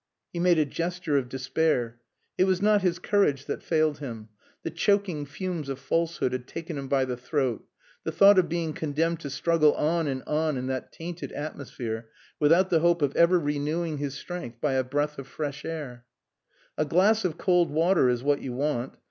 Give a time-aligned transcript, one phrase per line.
[0.33, 1.99] He made a gesture of despair.
[2.35, 4.29] It was not his courage that failed him.
[4.63, 7.67] The choking fumes of falsehood had taken him by the throat
[8.03, 12.09] the thought of being condemned to struggle on and on in that tainted atmosphere
[12.39, 16.03] without the hope of ever renewing his strength by a breath of fresh air.
[16.79, 18.97] "A glass of cold water is what you want."